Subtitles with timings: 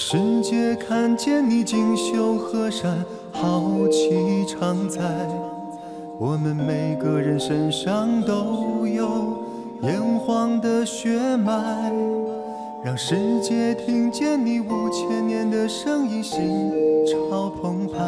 [0.00, 5.00] 世界看见你锦绣河山，豪气常在。
[6.20, 9.42] 我们每个人身上都有
[9.82, 11.92] 炎黄的血脉，
[12.84, 16.72] 让世界听见你五千年的声音，心
[17.04, 17.98] 潮澎湃。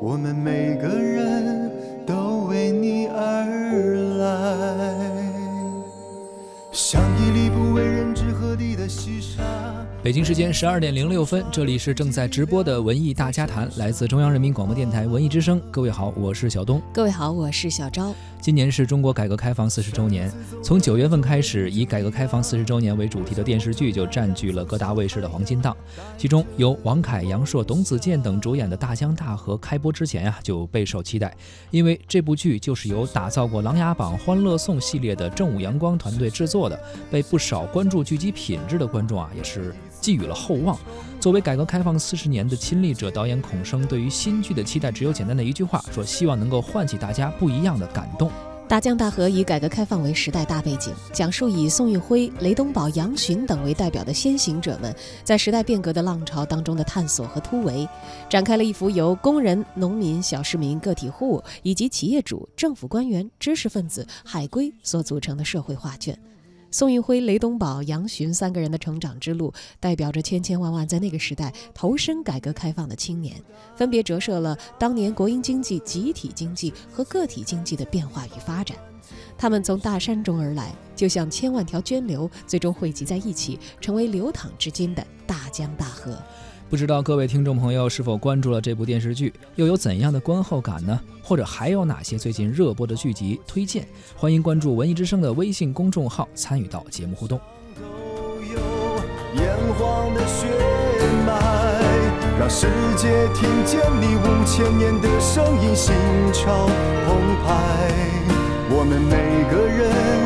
[0.00, 1.70] 我们每个人
[2.06, 3.44] 都为你而
[4.16, 5.22] 来，
[6.72, 9.42] 像一粒不为人知何地的细沙。
[10.00, 15.60] 北京时间十二点零六分，这里是正在直播的文艺大家谈，来自中央人民广播电台文艺之声。
[15.72, 16.80] 各位好，我是小东。
[16.94, 18.14] 各位好，我是小昭。
[18.40, 25.76] 今年是中国改革开放四十周年，从九月份开始，以改革开放四十周年为主题的电视剧就占据了各大卫视的黄金档。
[26.16, 31.36] 其中由王凯、杨烁、董子健等主演的《大江大河》开播之前啊，就备受期待，
[31.72, 39.74] 因为这部剧就是由打造过《琅琊榜》《欢乐颂》系列的正午阳光团队制作的，被不少关注剧集品质的观众啊，也是。
[40.00, 40.78] 寄予了厚望。
[41.20, 48.30] 作为改革开放四十年的亲历者，导演孔生对于新剧的期待只有简单的一句话：说希望能够唤起大家不一样的感动。
[48.68, 57.88] 大江大河以改革开放为时代大背景，讲述以宋运辉、雷东宝、杨巡等为代表的先行者们在时代变革的浪潮当中的探索和突围，
[58.28, 66.16] 展开了一幅由工人、农民、小市民、个体户以及企业主、政府官员、知识分子、海归所组成的社会画卷。
[66.70, 73.42] 宋运辉、雷东宝、杨巡三个人的成长之路，代表着千千万万在那个时代投身改革开放的青年，
[73.74, 78.76] 分别折射了当年国营经济、集体经济和个体经济的变化与发展。
[79.38, 86.20] 他们从大山中而来，就像千万条涓流，最终汇集在一起，成为流淌至今的大江大河。
[86.70, 91.00] 不知道各位听众朋友是否关注了这部电视剧，又有怎样的观后感呢？
[91.22, 93.88] 或者还有哪些最近热播的剧集推荐？
[94.14, 97.40] 欢迎关注文艺之声的微信公众号，参与到节目互动。
[102.38, 102.66] 让世
[102.96, 105.94] 界听见你五千年的声音，心
[106.34, 106.66] 潮
[107.06, 107.16] 澎
[107.46, 107.90] 湃。
[108.70, 109.16] 我们每
[109.50, 110.17] 个人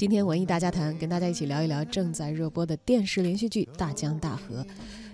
[0.00, 4.64] 今天文艺大家谈，跟大家一起聊一聊正在热播的电视连续剧《大江大河》。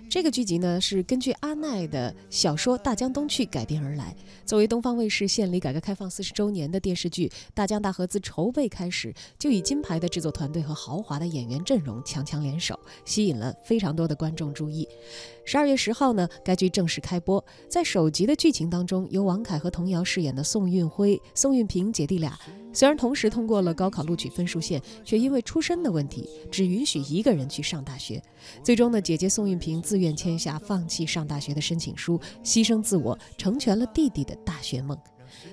[0.09, 4.15] 这个剧集呢是根据阿奈的小说《大江东去》改编而来。
[4.45, 14.87] 作为东方卫视献礼改革开放四十周年的电视剧，《大江大河》自筹备开始就以金牌的制作团队和豪华的演员阵容强强联手，吸引了非常多的观众注意。
[15.43, 17.43] 十二月十号呢，该剧正式开播。
[17.69, 22.39] 在首集的剧情当中，由王凯和童瑶饰演的宋运辉、宋运平姐弟俩，
[22.71, 28.21] 虽然同时通过了高考录取分数线，却因为出身的问题，只允许一个人去上大学。
[28.63, 34.97] 最终呢，姐姐宋运平自愿签下放弃上大学的申请书，牺牲自我，成全了弟弟的大学梦。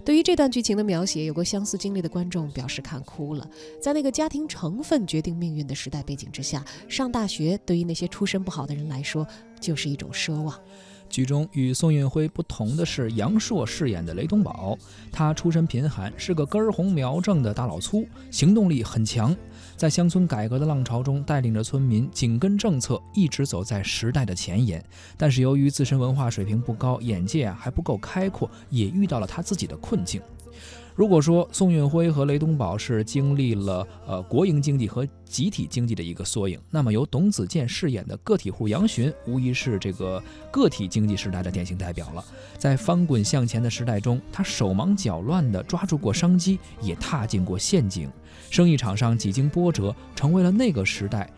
[0.05, 3.49] 对于这段剧情的描写，有过相似经历的观众表示看哭了。
[3.82, 9.26] 在那个家庭成分决定命运的时代背景之下，上大学对于那些出身不好的人来说，
[9.61, 10.59] 就是一种奢望。
[11.14, 14.76] 剧中与宋运辉不同的是，杨烁饰演的雷东宝，
[15.12, 19.32] 他出身贫寒，是个根红苗正的大老粗，行动力很强。
[19.76, 24.84] 在乡村改革的浪潮中，带领着村民紧跟政策，一直走在时代的前沿。
[25.16, 30.20] 但是由于自身文化水平不高，眼界还不够开阔，也遇到了他自己的困境。
[30.94, 40.22] 如果说宋运辉和雷东宝是经历了呃国营经济和集体经济的一个缩影，那么由董子健饰演的个体户杨巡，无疑是这个
[40.53, 42.25] 个体经济时代的典型代表了。
[42.56, 48.09] 在翻滚向前的时代中，他手忙脚乱地抓住过商机，也踏进过陷阱，
[48.49, 51.28] 生意场上几经波折，成为了那个时代。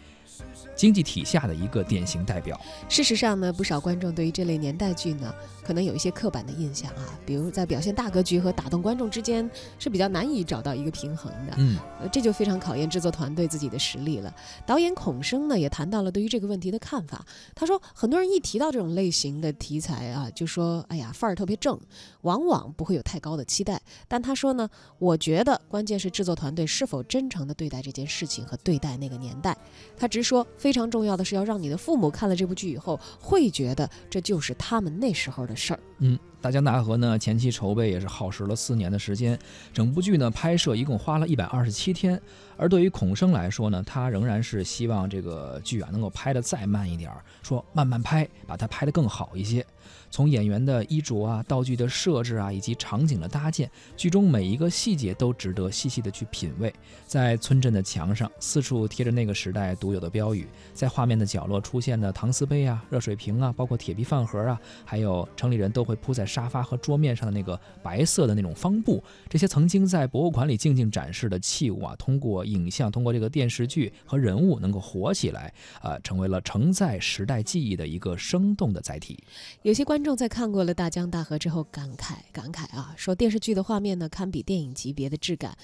[0.75, 2.61] 经济体下的一个典型代表。
[2.87, 5.35] 事实上呢，不少观众对于这类年代剧呢，
[5.67, 11.55] 可能有一些刻板的印象啊，比如在表现大格局和打动观众之间是比较难以找到一个平衡的。
[11.57, 11.77] 嗯，
[12.13, 14.33] 这就非常考验制作团队自己的实力了。
[14.65, 17.27] 导演孔生呢也谈到了对于这个问题的看法。
[17.55, 21.77] 他说，很多人一提到这种类型的题材啊，就说哎呀范儿特别正，
[22.21, 23.81] 往往不会有太高的期待。
[24.07, 24.69] 但他说呢，
[24.99, 29.57] 我觉得关键是制作团队是否真诚的对待这件事情和对待那个年代。
[29.97, 30.47] 他直说。
[30.59, 35.81] 非常重要的是要让你的父母看了这部剧以后，会觉得这就是他们那时候的事儿。
[35.99, 39.39] 嗯，大江大河呢，前期筹备也是耗时了四年的时间，
[39.73, 42.21] 整部剧呢拍摄一共花了一百二十七天。
[42.59, 49.65] 而对于孔生来说呢，他仍然是希望这个剧啊能够拍得再慢一点儿，说慢慢拍，把它拍得更好一些。
[50.11, 56.73] 从演员的衣着啊、道具的设置啊，以及场景的搭建，剧中每一个细节都值得细细的去品味。
[57.07, 75.53] 在村镇的墙上，四处贴着那个时代独有的标语；在画面的角落出现的搪瓷杯啊、热水瓶啊，包括铁皮饭盒啊，还有城里人都会铺在沙发和桌面上的那个白色的那种方布，这些曾经在博物馆里静静展示的器物啊，通过影像，通过这个电视剧和人物能够活起来，
[75.83, 79.23] 呃，成为了承载时代记忆的一个生动的载体。
[79.63, 85.57] 有些观众在看过了《大江大河》之后感慨感慨啊，说电视剧的画面呢堪比电影级别的质感。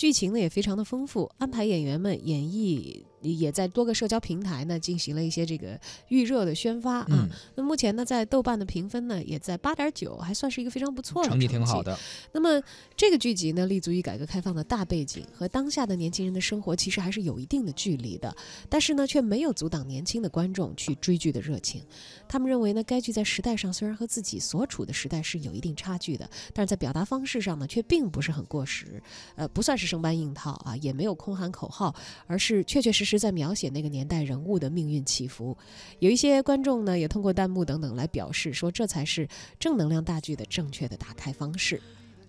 [0.00, 7.28] 剧情呢也非常的丰富，安排演员们演绎，也在多个社交平台呢进行了一些这个预热的宣发啊。
[7.54, 11.98] 那目前呢，在豆瓣的评分呢也在八点九，还算是一个非常不错的成绩，挺好的。
[12.32, 12.62] 那么
[12.96, 18.34] 这个剧集呢，立足于改革开放的大背景，和当下的年轻人的生活其实还是有一定的距离的，
[18.70, 21.82] 但是呢，却没有阻挡年轻的观众去追剧的热情。
[22.26, 29.02] 他们认为呢，该剧在时代上虽然和自己所处的时代是有一定差距的，但是在表达方式上呢，却并不是很过时，
[29.36, 29.89] 呃，不算是。
[29.90, 31.92] 生搬硬套啊，也没有空喊口号，
[32.28, 35.56] 而是确确实实在描写那个年代人物的命运起伏。
[35.98, 39.28] 有一些观众呢，也通过弹幕等等来表示说，这才是
[39.58, 41.80] 正能量大剧的正确的打开方式。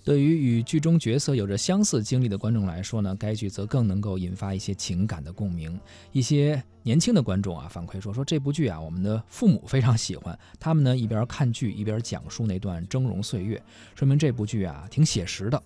[0.04, 5.80] 对于与剧中角色有着相似经历的观众来说呢，该剧则更能够引发一些情感的共鸣。
[6.12, 13.62] 一些年轻的观众啊，反馈说说这部剧啊，我们的父母非常喜欢，他们呢一边看剧一边讲述那段峥嵘岁月，
[13.94, 15.62] 说明这部剧啊挺写实的。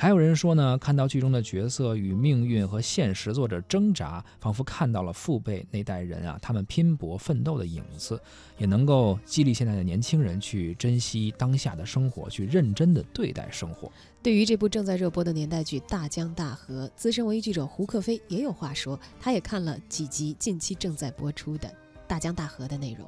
[0.00, 8.18] 还有人说呢，看到剧中的角色与命运和现实做着挣扎，仿佛看到了父辈那代人啊，他们拼搏奋斗的影子，
[8.58, 13.90] 也能够激励现在的年轻人去珍惜当下的生活，去认真的对待生活。
[14.22, 21.68] 对于这部正在热播的年代剧《大江大河》，资深文艺记者胡克飞也有话说，他也看了几集近期正在播出的
[22.06, 23.04] 《大江大河》的内容。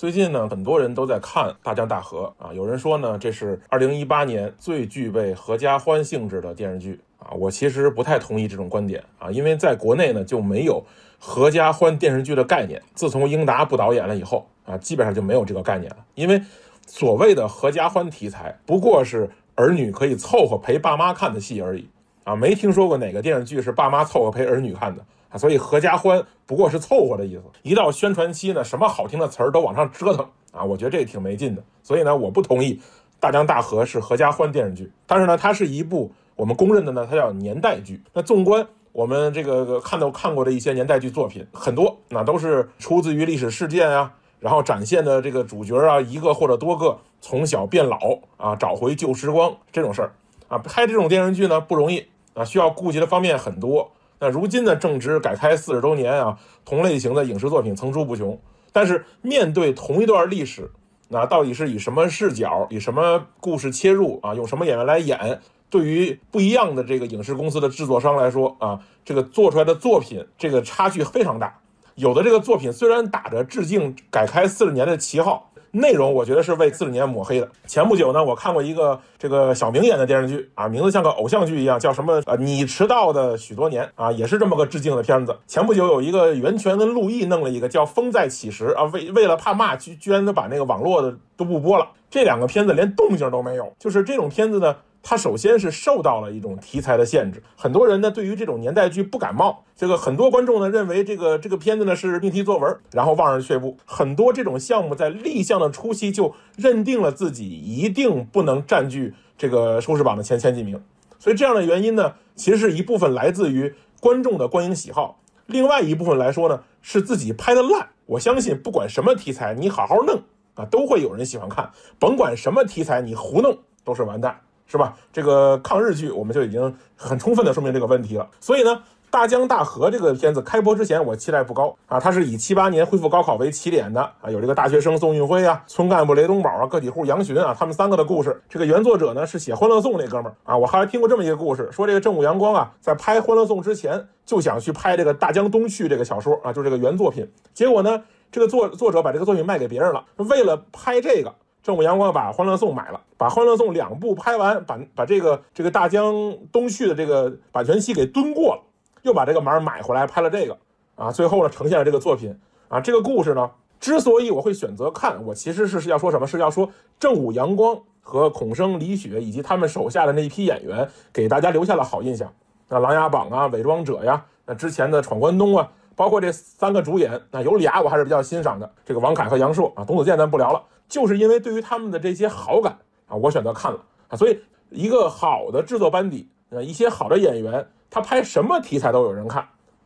[0.00, 7.32] 最近呢，很多人都在看《大江大河》啊，有人说呢，这是二零一八年最具备合家欢性质的电视剧啊。
[7.32, 10.82] 我其实不太同意这种观点啊，因为在国内呢就没有
[11.18, 12.80] 合家欢电视剧的概念。
[12.94, 15.98] 自从英达不导演了以后啊，基本上就没有这个概念了。
[16.14, 16.42] 因为
[16.86, 21.86] 所谓的合家欢题材，不过是儿女可以凑合陪爸妈看的戏而已
[22.24, 25.04] 啊，没听说过哪个电视剧是爸妈凑合陪儿女看的。
[25.30, 27.42] 啊，所以合家欢不过是凑合的意思。
[27.62, 31.62] 一到宣传期呢，什么好听的词儿都往上折腾啊，我觉得这挺没劲的。
[31.82, 32.74] 所以呢，我不同意
[33.20, 34.90] 《大江大河》是合家欢电视剧。
[35.06, 38.02] 但是呢，它是一部我们公认的呢，它叫年代剧。
[38.12, 50.12] 那纵观我们这个看到看过的一些年代剧作品，很多那都是出自于历史事件啊，然后展现的这个主角啊，一个或者多个从小变老啊，找回旧时光这种事儿
[50.48, 50.58] 啊。
[50.58, 52.04] 拍这种电视剧呢不容易
[52.34, 53.92] 啊，需要顾及的方面很多。
[54.20, 58.38] 那如今呢，正值改开四十周年啊，同类型的影视作品层出不穷。
[58.70, 60.70] 但是面对同一段历史，
[61.08, 64.34] 那到底是以什么视角、以什么故事切入啊？
[64.34, 65.40] 用什么演员来演？
[65.70, 71.58] 对于不一样的这个影视公司的制作商来说啊，这个做出来的作品这个差距非常大。
[71.94, 75.49] 有的这个作品虽然打着致敬改开四十年的旗号。
[75.72, 77.48] 内容我觉得是为四十年抹黑的。
[77.66, 82.20] 前不久呢，我看过一个这个小明演的电视剧啊，名字像个偶像剧一样，叫什么？
[82.26, 85.36] 呃，你迟到的许多年啊，也是这么个致敬的片子。
[85.46, 91.86] 前不久有一个袁泉跟陆毅弄了一个叫《风再起时》啊，为为了怕骂，居居然都把那个网络的都不播了。
[92.10, 94.74] 这两个片子连动静都没有，就是这种片子呢。
[95.02, 99.64] 它首先是受到了一种题材的限制，很多人呢对于这种年代剧不感冒。
[99.74, 103.76] 这个很多观众呢认为这个这个片子呢是命题作文，然后望而却步。
[103.86, 110.82] 很多这种项目在立项的初期就认定了自己一定不能占据这个收视榜的前前几名。
[111.18, 117.88] 所以这样的原因呢，其实是一部分来自于观众的观影喜好，另外一部分来说呢是自己拍的烂。
[118.04, 120.22] 我相信不管什么题材，你好好弄
[120.54, 121.70] 啊，都会有人喜欢看。
[121.98, 124.40] 甭管什么题材，你胡弄都是完蛋。
[124.70, 124.94] 是吧？
[125.12, 128.28] 这个抗日剧我们就已经很充分的说明这个问题了。
[128.38, 128.70] 所以呢，
[129.10, 131.98] 《大江大河》这个片子开播之前，我期待不高啊。
[131.98, 138.40] 它是以七八年恢复高考为起点的啊，有这个大学生宋运辉啊，村干部雷东宝啊，个体户杨巡啊，他们三个的故事。
[138.48, 140.56] 这个原作者呢是写《欢乐颂》那哥们儿啊。
[140.56, 147.28] 我还听过这么一个故事，说这个正午阳光啊，在拍《欢乐颂》之前就想去拍这个《大江东去》这个小说啊，就是这个原作品。
[147.52, 148.00] 结果呢，
[148.30, 151.34] 这个作作者把这个作品卖给别人了，为了拍这个。
[151.62, 156.14] 正午阳光把《欢乐颂》买了，把《欢乐颂》两部拍完，把把这个这个大江
[156.50, 158.62] 东去的这个版权期给蹲过了，
[159.02, 160.56] 又把这个码买回来拍了这个
[160.94, 162.34] 啊，最后呢呈现了这个作品
[162.68, 162.80] 啊。
[162.80, 166.26] 这个故事呢，之所以我会选择看，我其实是是要说什么？
[166.26, 172.32] 是要说正午阳光和孔笙、李雪以及他们手下的那一批演员给大家留下了好印象。
[172.68, 180.62] 那《琅琊榜》啊，《伪装者》呀，那之前的《闯关东》啊，包括这三个主演，那有俩我还是比较欣赏的，这个王凯和杨烁啊，董子健咱不聊了。
[180.90, 189.42] 就是因为对于他们的这些好感啊，我选择看了啊，所以一个好的制作班底啊，一些好的演员，他拍什么题材都有人看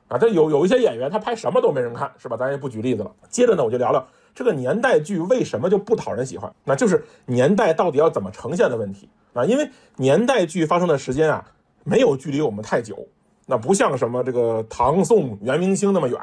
[0.08, 0.18] 啊。
[0.18, 2.36] 他有有一些演员，他拍什么都没人看，是吧？
[2.36, 3.14] 咱也不举例子了。
[3.28, 6.50] 接着呢，我就聊聊这个年代剧为什么就不讨人喜欢？
[6.64, 9.44] 那就是年代到底要怎么呈现的问题啊。
[9.44, 11.44] 因为年代剧发生的时间啊，
[11.84, 13.06] 没有距离我们太久，
[13.46, 16.18] 那不像什么这个唐宋元明清那么远。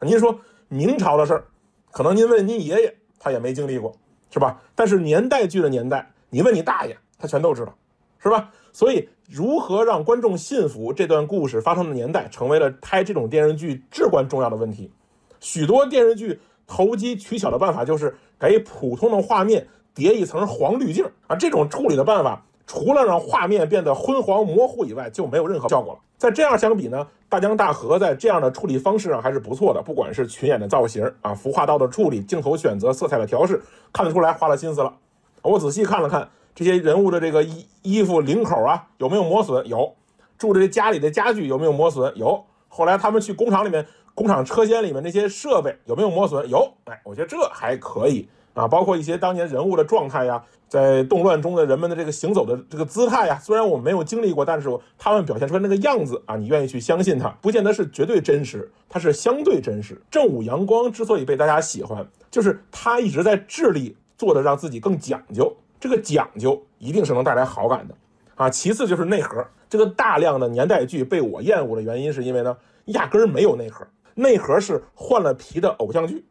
[0.00, 0.38] 您说
[0.68, 1.44] 明朝的事儿，
[1.92, 3.94] 可能您问您爷爷，他也没经历过，
[4.34, 4.60] 是吧？
[4.74, 7.72] 但是年代剧的年代，你问你大爷，他全都知道，
[8.18, 8.50] 是吧？
[8.72, 14.90] 所以，如何让观众信服这段故事发生的年代，成为了拍这种电视剧至关重要的问题。
[15.38, 21.36] 许多电视剧投机取巧的办法，就是给普通的画面叠一层黄滤镜啊。
[21.36, 25.98] 这种处理的办法，除了让画面变得昏黄模糊以外，就没有任何效果了。
[26.16, 29.82] 在这样相比呢，大江大河在这样的处理方式上还是不错的。
[29.82, 34.94] 不管是群演的造型啊，服化道的处理，镜头选择，色彩的调试，看得出来花了心思了。
[35.42, 36.28] 我仔细看了看。
[36.56, 39.66] 这些人物的这个衣衣服领口啊有没有磨损？
[39.66, 39.92] 有。
[40.38, 42.16] 住这家里的家具有没有磨损？
[42.16, 42.44] 有。
[42.68, 46.48] 后来他们去工厂里面，工厂车间里面那些设备有没有磨损？
[46.48, 46.72] 有。
[46.84, 48.66] 哎，我觉得这还可以啊。
[48.66, 60.00] 包括一些当年人物的状态呀，在动乱中的人们的这个行走的这个姿态呀，虽然我没有经历过，但是他们表现出来那个样子啊，你愿意去相信他，不见得是绝对真实，它是相对真实。
[60.10, 65.54] 正午阳光之所以被大家喜欢，就是他一直在致力做的让自己更讲究。
[65.78, 67.94] 这个讲究一定是能带来好感的，
[68.36, 69.44] 啊，其次就是内核。
[69.68, 72.56] 这个大量的年代剧被我厌恶的原因，是因为呢，
[72.86, 76.24] 压根儿没有内核，内核是换了皮的偶像剧，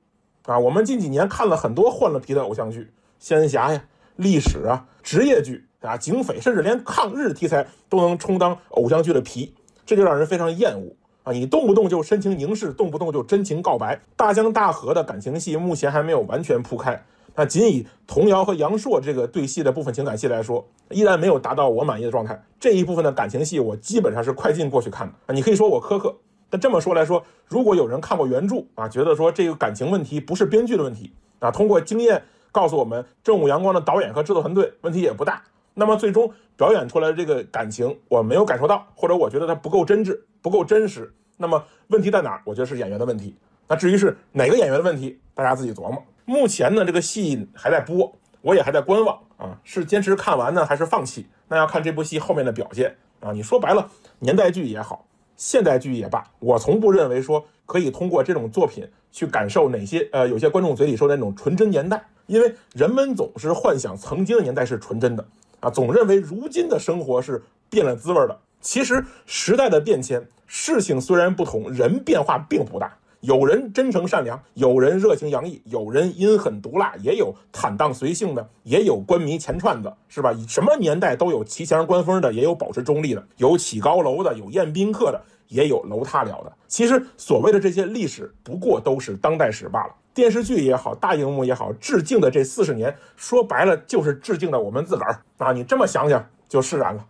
[0.45, 3.83] 啊，我们近几年看了很多换了皮的偶像剧，仙侠呀、
[4.17, 9.53] 历史啊、职业剧啊、警匪，甚至连抗日题材都能充当偶像剧的皮，
[9.85, 11.31] 这就让人非常厌恶啊！
[11.31, 17.01] 你动不动就深情凝视，动不动就真情告白，大江大河的感情戏目前还没有完全铺开。
[17.35, 22.43] 那仅以童瑶和杨烁这个对戏的部分情感戏来说，依然没有达到我满意的状态。
[22.59, 25.33] 这一部分的感情戏，我基本上是快进过去看的啊。
[25.33, 26.15] 你可以说我苛刻，
[26.53, 35.41] 但这么说来说，如果有人看过原著啊，觉得说这个感情问题不是编剧的问题啊，通过经验告诉我们，正午阳光的导演和制作团队问题也不大。
[35.73, 41.11] 那么最终表演出来的这个感情，我没有感受到，或者我觉得它不够真挚、不够真实。
[41.37, 42.41] 那么问题在哪儿？
[42.45, 43.35] 我觉得是演员的问题。
[43.67, 45.99] 那至于是哪个演员的问题，大家自己琢磨。
[46.25, 51.25] 目前呢，这个戏还在播，我也还在观望啊，是坚持看完呢，还是放弃？
[51.47, 53.31] 那要看这部戏后面的表现啊。
[53.31, 55.03] 你说白了，年代剧也好，
[55.45, 65.25] 现代剧也罢，我从不认为说可以通过这种作品去感受哪些呃，有些观众嘴里说的那种纯真年代，因为人们总是幻想曾经的年代是纯真的
[65.59, 68.39] 啊，总认为如今的生活是变了滋味的。
[68.61, 72.97] 其实时代的变迁，事情虽然不同，人变化并不大。
[73.19, 80.35] 有人真诚善良，有人热情洋溢，有人阴狠毒辣，也有坦荡随性的，也有官迷钱串的，是吧？
[80.45, 85.21] 什么年代都有骑墙观风的，也有保持中立的，有起高楼的，有宴宾客的，
[85.53, 86.51] 也有楼塌了的。
[86.67, 89.95] 其实所谓的这些历史，不过都是当代史罢了。
[90.13, 95.51] 电视剧也好，大荧幕也好，致敬的这四十年，说白了就是致敬的我们自个儿啊！
[95.51, 97.05] 你这么想想，就释然了。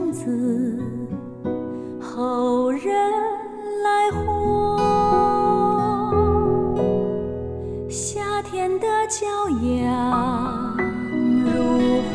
[0.00, 0.78] 种子，
[2.00, 2.90] 后人
[3.84, 4.78] 来获。
[7.90, 9.26] 夏天的骄
[9.84, 10.74] 阳
[11.44, 11.50] 如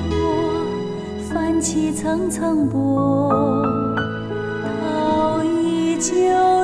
[0.09, 0.17] 火，
[1.29, 1.61] 泛。
[1.61, 3.29] 起层层波，
[4.81, 6.13] 桃依旧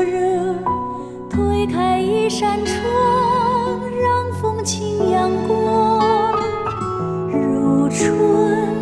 [0.02, 0.56] 热，
[1.30, 2.78] 推开一扇窗，
[4.02, 6.04] 让风轻扬过，
[7.32, 8.81] 如春。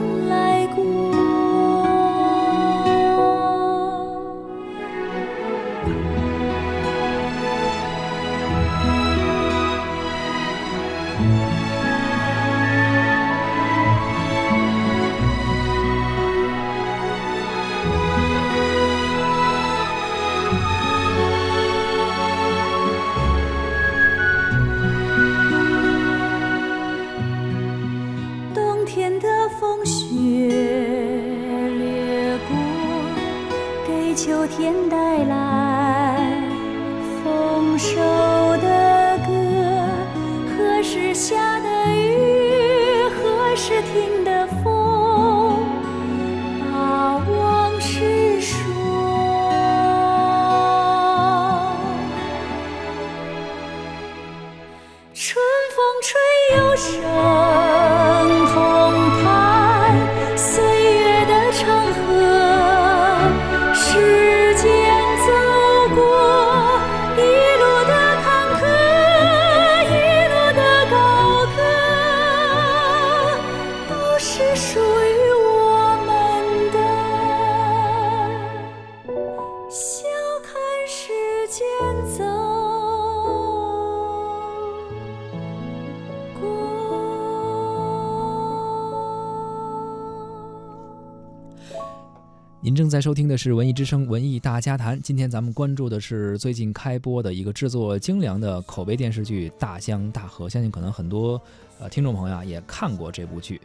[55.21, 55.35] 春
[55.75, 57.48] 风吹又生。
[92.79, 101.41] 正在收听的是《文艺之声·文艺大家谈》，今天咱们关注的是最近开播的一个制作精良的口碑电视剧《大江大河》，相信可能很多
[101.77, 103.57] 呃听众朋友啊也看过这部剧。《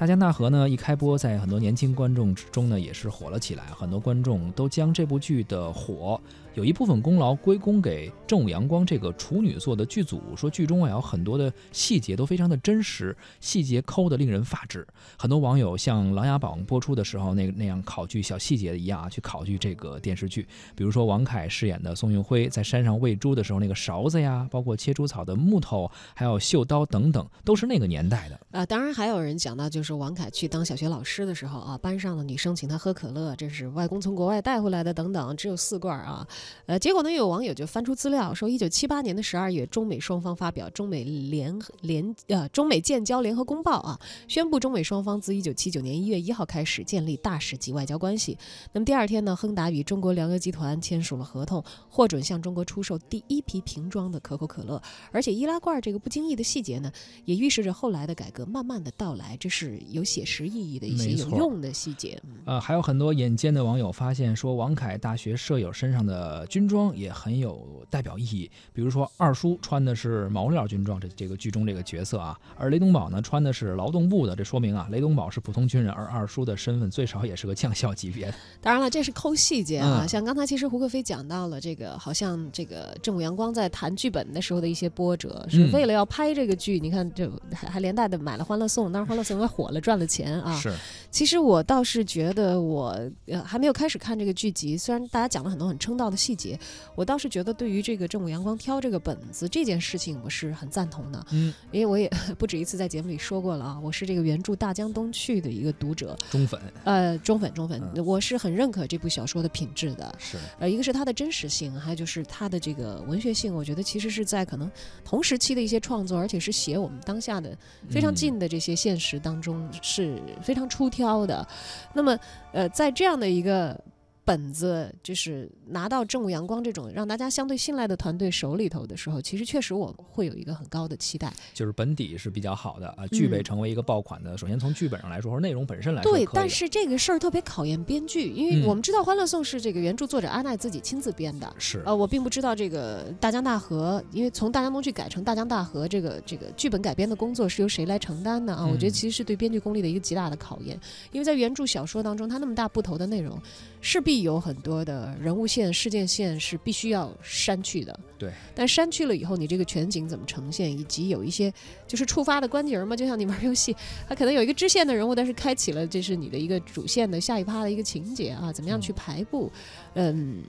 [0.00, 6.18] 大江大河》呢一开播，在很多年轻观众之中呢也是火了起来，很多观众都将这部剧的火
[6.54, 14.86] 有一部分功劳归功给正午阳光这个处女座的剧组，说剧中啊有很多的细节都非常的真实，细节抠得令人发指。
[15.18, 20.48] 很多网友像《琅琊榜》播出的时候那那样考据小细节的一样啊，去考据这个电视剧。
[20.74, 28.40] 比如说王凯饰演的宋运辉在山上喂猪的时候，那个勺子呀，包括切猪草的木头，还有绣刀等等，都是那个年代的。
[28.58, 36.26] 啊，当然还有人讲到，就是王凯去当小学老师的时候啊，班上的女生请他喝可乐，这是外公从国外带回来的，等等，只有四罐啊。
[36.66, 48.36] 呃，结果呢，有网友就翻出资料说，一九七八年的十二月，中美双方发表中美联联呃中美建交联合公报啊，宣布中美双方自一九七九年一月一号开始建立大使级外交关系。
[48.72, 54.80] 那么第二天呢，亨达与中国粮油集团签署了合同，获准向中国出售第一批瓶装的可口可乐。
[55.12, 56.90] 而且易拉罐这个不经意的细节呢，
[57.24, 62.20] 也预示着后来的改革慢慢的到来，这是有写实意义的一些有用的细节。
[62.44, 68.50] 呃，还有很多眼尖的网友发现说，王凯大学舍友身上的军装也很有代表意义。
[68.72, 78.32] 比如说二叔穿的是毛料军装，这这个剧中这个角色啊，而雷东宝呢穿的是劳动部的，这说明啊，雷东宝是普通军人，而二叔的身份最少也是个将校级别。
[78.60, 90.58] 当然了，这是抠细节啊，嗯像刚才其实胡克飞讲到了这个，好像这个正午阳光在谈剧本的时候的一些波折，是嗯为了要拍这个剧，你看这还还连带的买了《欢乐颂》，当然《欢乐颂》火了赚了钱啊。
[90.58, 90.74] 是，
[91.10, 96.58] 其实我倒是觉得我呃还没有开始看这个剧集，虽然大家讲了很多很称道的细节，
[96.94, 106.60] 我倒是觉得对于这个正午阳光挑这个本子这件事情，我是很赞同的，嗯，因为我也 不止一次在节目里说过了啊，我是这个原著《大江东去》的一个读者，忠粉。
[106.84, 108.04] 呃，忠粉忠粉，嗯。
[108.06, 110.14] 我是很认可这部小说的品质的。
[110.18, 114.70] 是，呃，一个是它的真实性，还有就是它的这个文学性，我觉得其实是在可能
[115.04, 117.56] 同时期的一些创作，而且是写我们当下的
[117.90, 118.14] 非常嗯。
[118.14, 119.49] 近的这些现实当中
[119.82, 121.46] 是非常出挑的。
[121.92, 122.18] 那么，
[122.52, 123.78] 呃，在这样的一个
[124.24, 131.32] 本子就是拿到正午阳光这种让大家相对信赖的团队手里头的时候，其实确实我会有一个很高的期待。
[131.52, 134.36] 就是本底是比较好的啊，具备嗯成为一个爆款的。
[134.38, 141.52] 首先从剧本上来说，或者内容本身来说，对，但是这个事儿特别考验编剧，因为嗯我们知道《欢乐颂》是这个原著作者阿奈自己亲自编的。
[141.58, 148.64] 是呃，我并不知道这个大江大河，因为从大江东去改成大江大河，这个这个剧本改编的工作是由谁来承担的啊？
[148.66, 150.78] 我觉得嗯其实是对编剧功力的一个极大的考验，
[151.10, 153.40] 因为在原著小说当中，它那么大部头的内容，
[153.80, 157.98] 势必有很多的人物线、事件线是必须要删去的。
[158.18, 161.52] 对，但删去了以后，你这个全景怎么呈现，以及有一些
[161.86, 163.74] 就是触发的关节儿嘛，就像你玩游戏，
[164.08, 169.50] 它可能有一个支线的人物，但是开启了这是你的一个主线的下一趴的一个情节啊，怎么样去排布？
[169.94, 170.44] 嗯嗯，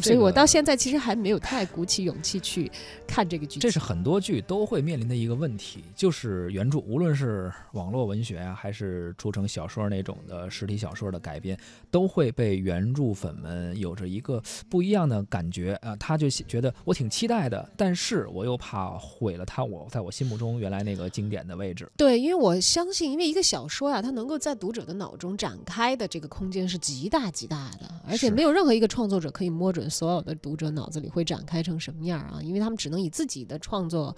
[0.00, 2.70] 所以我到现在其实还没有太鼓起勇气去
[3.06, 3.58] 看这个剧。
[3.58, 11.58] 这是很多剧都会面临的一个问题，就是原著，无论是网络文学啊，还是出成小说那种的实体小说的改编，
[11.90, 21.90] 都会被原著粉们有着一个不一样的感觉啊、他就觉得我挺期待的，但是我又怕毁了他我在我心目中原来那个经典的位置。
[21.96, 34.14] 对，因为我相信，因为一个小说啊、它能够在读者的脑中展开的这个空间是极大极大的，而且没有任何一个创作者可以摸准所有的读者脑子里会展开成什么样啊，因为他们只能以自己的创作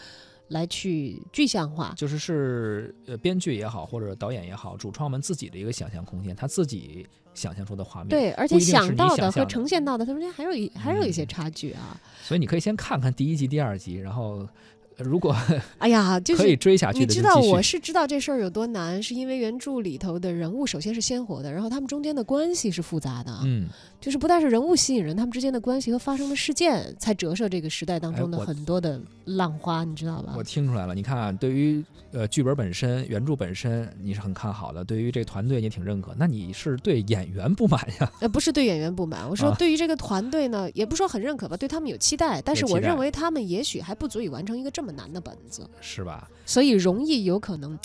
[0.49, 1.93] 来去具象化。
[1.97, 8.09] 就是是呃编剧也好，或者导演也好，主创们自己的一个想象空间，他自己想象出的画面。
[8.09, 12.01] 对，而且想到的和呈现到的，它中间还有一还有一些嗯差距啊。
[12.23, 15.37] 所以你可以先看看第一集、第二集，然后呃如果
[15.79, 23.69] 哎呀，就是可以追下去你知道我是知道这事儿有多难，是因为原著里头的人物首先是鲜活的，然后他们中间的关系是复杂的，嗯。
[24.01, 30.43] 就是不但是人物吸引人，他们之间的关系和发生的事件才折射这个时代当中的很多的浪花，你知道吧我？
[30.43, 36.15] 听出来了，你看啊，对于呃剧本本身、原著本身，你是很看好的；对于这个团队，你也挺认可。
[36.17, 38.11] 那你是对演员不满呀？
[38.23, 46.29] 呃，不是对演员不满，我说啊对于这个团队呢，也不说很认可吧，对他们有期待，但是我认为他们也许还不足以完成一个这么难的本子，是吧？
[46.47, 47.79] 所以容易有可能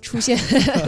[0.00, 0.38] 出现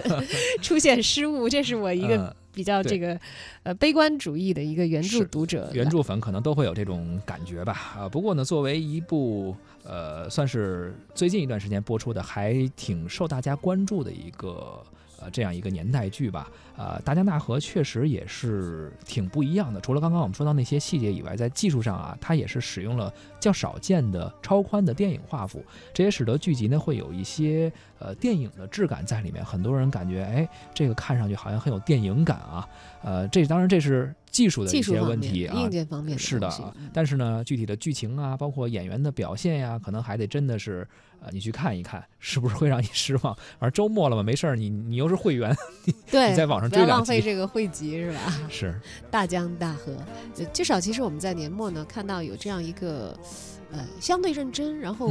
[0.63, 3.19] 出现失误，这是我一个呃比较这个
[3.63, 7.95] 呃悲观主义的一个原著读者原著粉可能都会有这种感觉吧。
[7.99, 14.83] 啊，不过呢，作为一部呃，算是最近一段时间播出的，还挺受大家关注的一个
[15.25, 16.51] 呃这样一个年代剧吧。
[16.77, 19.81] 呃，大江大河确实也是挺不一样的。
[19.81, 29.45] 除了刚刚我们说到那些细节以外，在技术上啊，它也是使用了较少见的超宽的电影画幅，这也使得剧集呢会有一些呃电影的质感在里面。
[29.45, 32.69] 很多人感觉，哎，这个看上去好像很有电影感啊。
[33.03, 36.75] 呃，这当然这是技术的一些问题啊，硬件方面是的啊。
[36.93, 40.87] 但是呢，具体的剧情啊，包括演员的表现呀，可能还得真的是
[41.21, 43.33] 呃你去看一看，是不是会让你 失望？
[43.61, 45.57] 反正周末了嘛，没事儿，你你又是会员，
[46.11, 48.19] 对，你在网上不要浪费这个汇集是吧？
[48.51, 48.75] 是
[49.09, 49.97] 大江大河，
[50.53, 53.17] 至少其实我们在年末呢看到有这样一个
[53.71, 55.09] 呃相对认真，然后。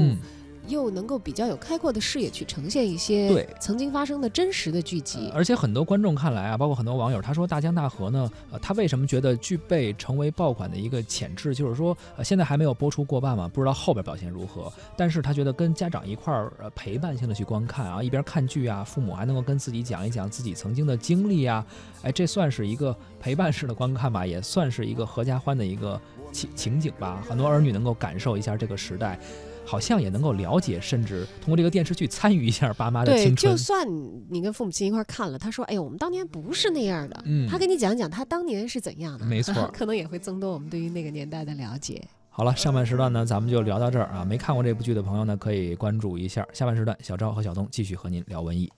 [0.67, 11.53] 又能够比较有开阔的视野去呈现一些对曾经发生的真实的剧集，而且很多观众看来啊，包括很多网友，他说《大江大河》呢，呃，他为什么觉得具备成为爆款的一个潜质？
[11.53, 14.71] 就是说，呃，现在还没有播出过半嘛，不知道后边表现如何。
[14.95, 21.65] 但是他觉得跟家长一块儿呃陪伴性的去观看啊，一边看剧啊，父母还能够跟自己讲一讲自己曾经的经历啊，
[22.03, 25.99] 哎，这算是一个陪伴式的观看吧，也算是一个合家欢的一个
[26.31, 27.23] 情情景吧。
[27.27, 29.19] 很多儿女能够感受一下这个时代。
[29.65, 33.35] 好像也能够了解，甚至通过这个电视剧参与一下爸妈的青春。
[33.35, 33.87] 对，就算
[34.29, 39.25] 你跟父母亲一块看了，他说：“哎呦，我们当年不是那样的。”嗯，他跟你讲讲他当年是怎样的。
[39.25, 42.01] 没错， 可能也会增多我们对于那个年代的了解。
[42.29, 44.25] 好了，上半时段呢，咱们就聊到这儿啊。
[44.25, 46.45] 没看过这部剧的朋友呢，可以关注一下。
[46.51, 48.71] 下半时段，小昭和小东继续和您聊文艺。